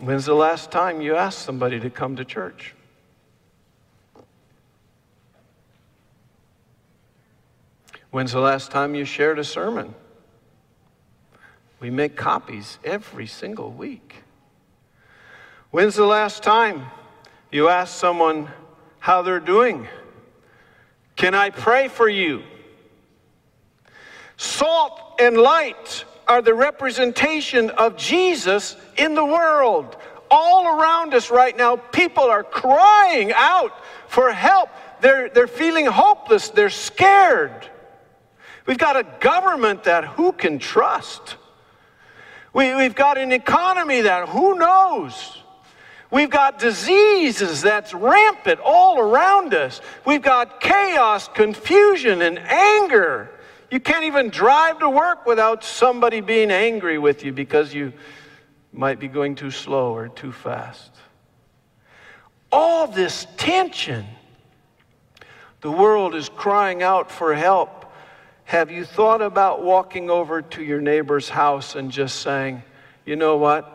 [0.00, 2.74] When's the last time you asked somebody to come to church?
[8.10, 9.94] When's the last time you shared a sermon?
[11.80, 14.16] We make copies every single week.
[15.70, 16.86] When's the last time
[17.52, 18.48] you asked someone
[18.98, 19.86] how they're doing?
[21.14, 22.42] Can I pray for you?
[24.36, 29.96] Salt and light are the representation of Jesus in the world.
[30.30, 33.72] All around us right now, people are crying out
[34.08, 34.68] for help.
[35.00, 37.68] They're, they're feeling hopeless, they're scared.
[38.66, 41.36] We've got a government that who can trust?
[42.52, 45.38] We, we've got an economy that who knows?
[46.10, 49.80] We've got diseases that's rampant all around us.
[50.06, 53.30] We've got chaos, confusion, and anger.
[53.70, 57.92] You can't even drive to work without somebody being angry with you because you
[58.72, 60.92] might be going too slow or too fast.
[62.50, 64.06] All this tension.
[65.60, 67.87] The world is crying out for help.
[68.48, 72.62] Have you thought about walking over to your neighbor's house and just saying,
[73.04, 73.70] you know what?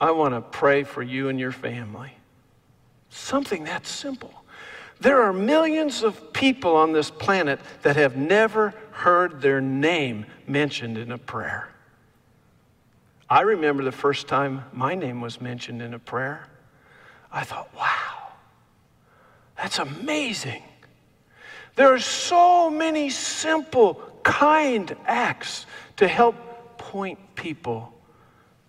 [0.00, 2.10] I want to pray for you and your family.
[3.10, 4.34] Something that simple.
[4.98, 10.98] There are millions of people on this planet that have never heard their name mentioned
[10.98, 11.68] in a prayer.
[13.30, 16.48] I remember the first time my name was mentioned in a prayer.
[17.30, 18.32] I thought, wow,
[19.56, 20.64] that's amazing.
[21.74, 25.66] There are so many simple, kind acts
[25.96, 27.92] to help point people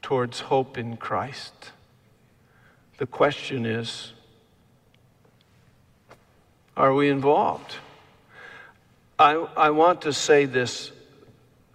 [0.01, 1.71] towards hope in Christ.
[2.97, 4.13] The question is
[6.75, 7.75] are we involved?
[9.19, 10.91] I, I want to say this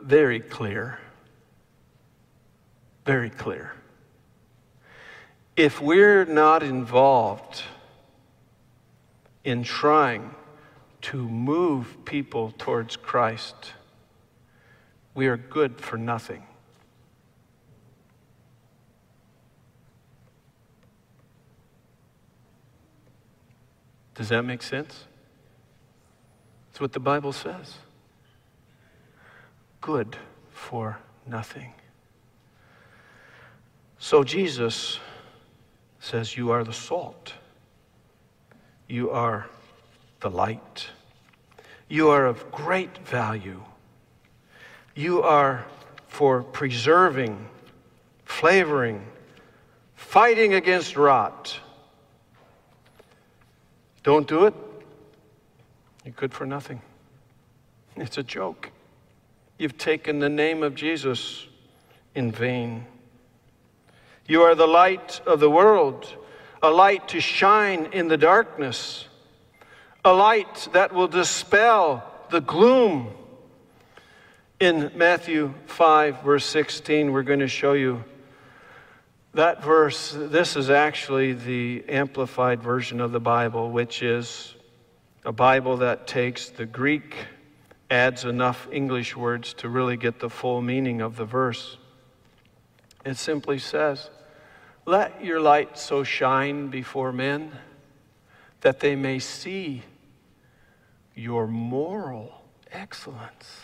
[0.00, 0.98] very clear.
[3.04, 3.72] Very clear.
[5.56, 7.62] If we're not involved
[9.44, 10.34] in trying
[11.00, 13.72] to move people towards Christ,
[15.14, 16.44] we are good for nothing.
[24.14, 25.04] Does that make sense?
[26.68, 27.74] That's what the Bible says.
[29.80, 30.16] Good
[30.50, 31.72] for nothing.
[33.98, 34.98] So Jesus
[36.00, 37.34] says, You are the salt.
[38.88, 39.48] You are
[40.20, 40.88] the light.
[41.88, 43.62] You are of great value.
[44.94, 45.64] You are
[46.06, 47.48] for preserving,
[48.24, 49.06] flavoring,
[49.94, 51.60] fighting against rot.
[54.02, 54.54] Don't do it,
[56.04, 56.80] you're good for nothing.
[57.96, 58.70] It's a joke.
[59.58, 61.46] You've taken the name of Jesus
[62.14, 62.86] in vain.
[64.26, 66.14] You are the light of the world,
[66.62, 69.07] a light to shine in the darkness,
[70.04, 73.08] a light that will dispel the gloom.
[74.60, 78.04] In Matthew 5, verse 16, we're going to show you
[79.34, 80.16] that verse.
[80.16, 84.54] This is actually the amplified version of the Bible, which is
[85.24, 87.14] a Bible that takes the Greek,
[87.90, 91.76] adds enough English words to really get the full meaning of the verse.
[93.04, 94.10] It simply says,
[94.86, 97.52] Let your light so shine before men
[98.60, 99.82] that they may see
[101.14, 103.60] your moral excellence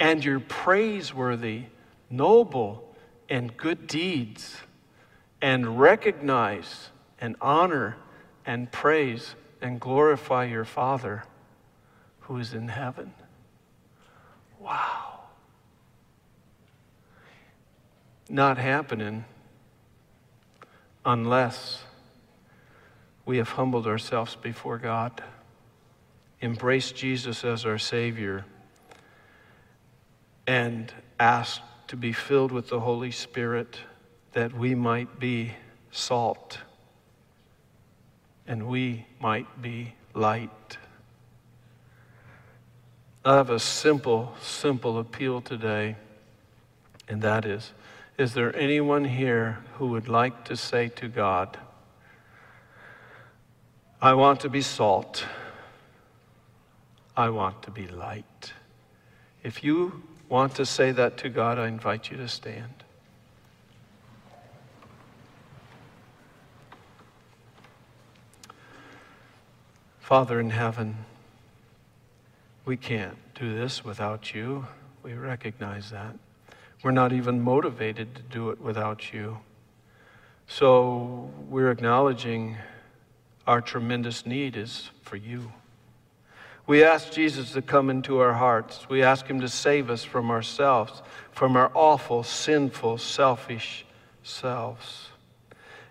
[0.00, 1.64] and your praiseworthy,
[2.10, 2.94] noble,
[3.28, 4.56] and good deeds,
[5.40, 6.90] and recognize
[7.20, 7.96] and honor
[8.44, 11.24] and praise and glorify your Father
[12.20, 13.12] who is in heaven.
[14.58, 15.20] Wow.
[18.28, 19.24] Not happening
[21.04, 21.84] unless
[23.26, 25.22] we have humbled ourselves before God,
[26.42, 28.44] embraced Jesus as our Savior,
[30.46, 33.78] and asked to be filled with the Holy Spirit
[34.32, 35.52] that we might be
[35.90, 36.58] salt
[38.46, 40.78] and we might be light.
[43.24, 45.96] I have a simple, simple appeal today,
[47.08, 47.72] and that is
[48.18, 51.56] Is there anyone here who would like to say to God,
[54.04, 55.24] I want to be salt,
[57.16, 58.52] I want to be light?
[59.42, 62.84] If you want to say that to God, I invite you to stand.
[70.00, 71.06] Father in heaven,
[72.66, 74.66] we can't do this without you.
[75.02, 76.14] We recognize that.
[76.82, 79.38] We're not even motivated to do it without you.
[80.46, 82.58] So we're acknowledging
[83.46, 85.52] our tremendous need is for you.
[86.66, 88.88] We ask Jesus to come into our hearts.
[88.88, 93.84] We ask him to save us from ourselves, from our awful, sinful, selfish
[94.22, 95.08] selves.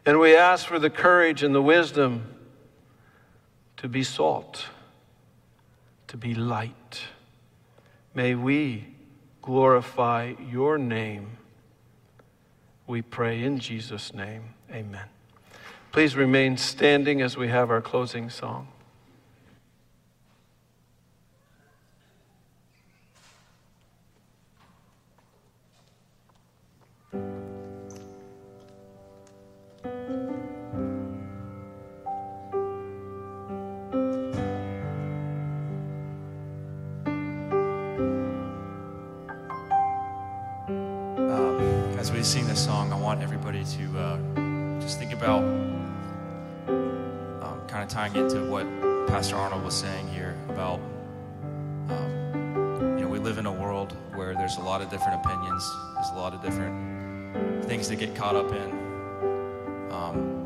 [0.05, 2.23] And we ask for the courage and the wisdom
[3.77, 4.65] to be salt,
[6.07, 7.01] to be light.
[8.15, 8.87] May we
[9.41, 11.37] glorify your name.
[12.87, 14.55] We pray in Jesus' name.
[14.71, 15.12] Amen.
[15.93, 18.67] Please remain standing as we have our closing song.
[41.13, 41.59] Um,
[41.99, 45.43] as we sing this song, I want everybody to uh, just think about
[47.74, 48.67] kind of tying it to what
[49.07, 50.80] Pastor Arnold was saying here about,
[51.89, 55.67] um, you know, we live in a world where there's a lot of different opinions,
[55.95, 58.69] there's a lot of different things to get caught up in.
[59.91, 60.45] Um,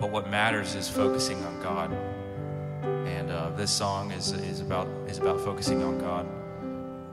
[0.00, 1.92] but what matters is focusing on God.
[2.82, 6.26] And uh, this song is, is, about, is about focusing on God,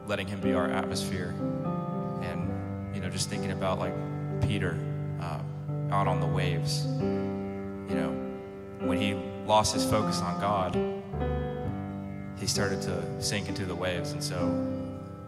[0.07, 1.36] letting Him be our atmosphere.
[2.24, 3.93] And, you know, just thinking about like
[4.41, 4.80] Peter
[5.22, 5.38] uh,
[5.91, 6.88] out on the waves.
[6.88, 8.24] You know,
[8.80, 9.15] when he
[9.45, 10.76] lost his focus on God,
[12.38, 14.11] he started to sink into the waves.
[14.11, 14.36] And so,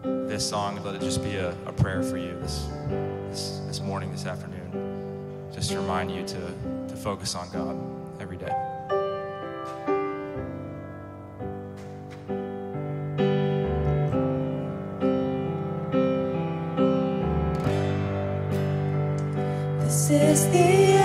[0.02, 2.68] this song, let it just be a, a prayer for you this,
[3.30, 5.50] this, this morning, this afternoon.
[5.52, 7.76] Just to remind you to, to focus on God
[8.20, 8.52] every day.
[19.80, 20.97] This is the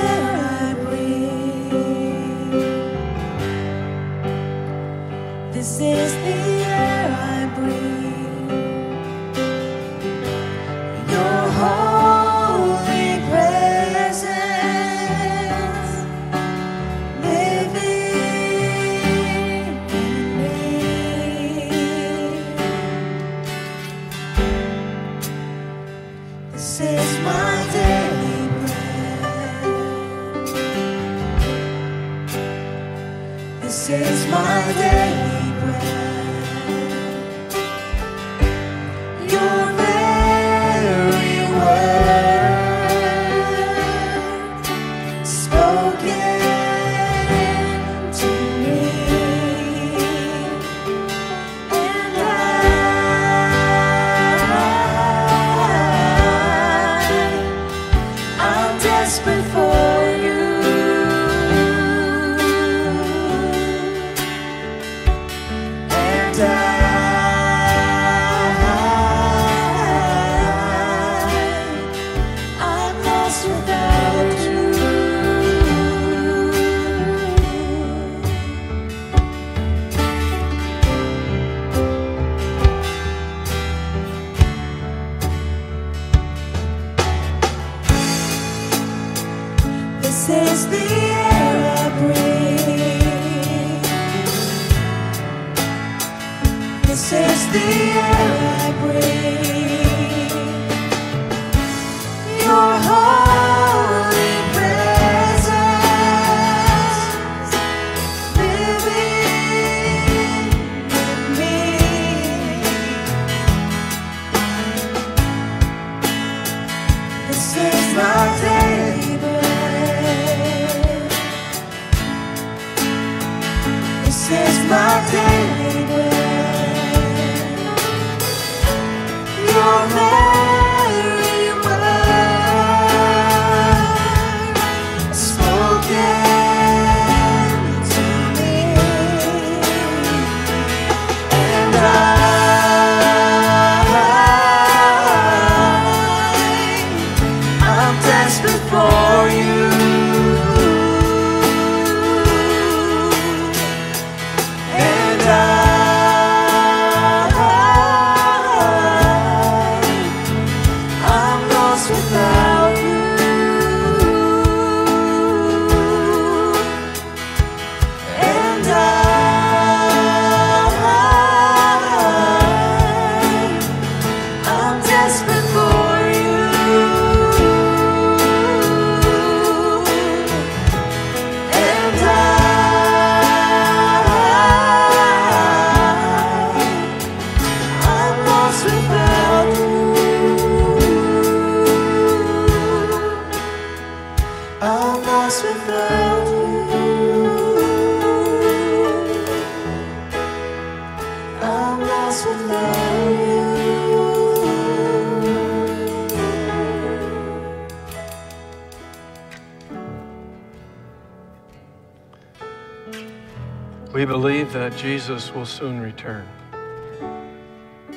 [215.93, 216.27] return.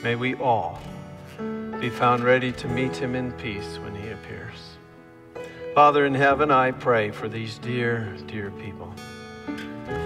[0.03, 0.79] May we all
[1.81, 4.77] be found ready to meet him in peace when he appears.
[5.75, 8.93] Father in heaven, I pray for these dear, dear people.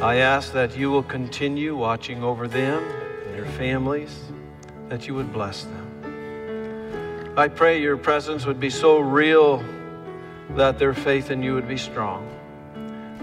[0.03, 2.83] I ask that you will continue watching over them
[3.25, 4.25] and their families,
[4.89, 7.35] that you would bless them.
[7.37, 9.65] I pray your presence would be so real
[10.51, 12.29] that their faith in you would be strong.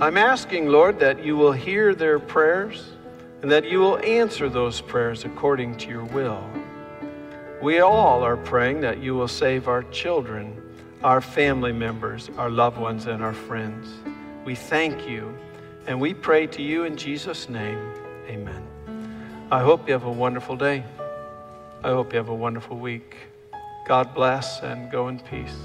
[0.02, 2.97] I'm asking, Lord, that you will hear their prayers
[3.42, 6.44] and that you will answer those prayers according to your will.
[7.62, 10.62] We all are praying that you will save our children,
[11.04, 13.88] our family members, our loved ones, and our friends.
[14.46, 15.36] We thank you
[15.88, 17.80] and we pray to you in Jesus' name.
[18.28, 18.68] Amen.
[19.52, 20.84] I hope you have a wonderful day.
[21.84, 23.16] I hope you have a wonderful week.
[23.88, 25.56] God bless and go in peace.